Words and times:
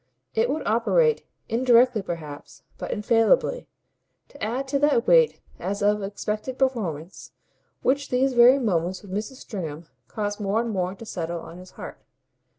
It 0.33 0.49
would 0.49 0.65
operate, 0.65 1.27
indirectly 1.47 2.01
perhaps, 2.01 2.63
but 2.79 2.89
infallibly, 2.89 3.67
to 4.29 4.43
add 4.43 4.67
to 4.69 4.79
that 4.79 5.05
weight 5.05 5.39
as 5.59 5.83
of 5.83 6.01
expected 6.01 6.57
performance 6.57 7.33
which 7.83 8.09
these 8.09 8.33
very 8.33 8.57
moments 8.57 9.03
with 9.03 9.11
Mrs. 9.11 9.35
Stringham 9.35 9.85
caused 10.07 10.39
more 10.39 10.59
and 10.59 10.71
more 10.71 10.95
to 10.95 11.05
settle 11.05 11.41
on 11.41 11.59
his 11.59 11.69
heart. 11.77 11.99